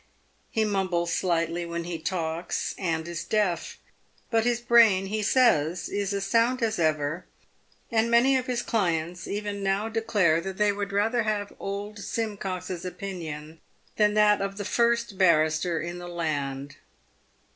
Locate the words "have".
11.21-11.53